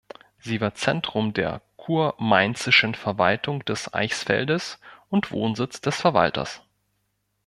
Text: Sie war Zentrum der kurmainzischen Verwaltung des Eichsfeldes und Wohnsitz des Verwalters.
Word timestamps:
Sie 0.39 0.59
war 0.61 0.73
Zentrum 0.73 1.31
der 1.31 1.61
kurmainzischen 1.77 2.95
Verwaltung 2.95 3.63
des 3.65 3.93
Eichsfeldes 3.93 4.79
und 5.09 5.29
Wohnsitz 5.29 5.79
des 5.79 6.01
Verwalters. 6.01 6.63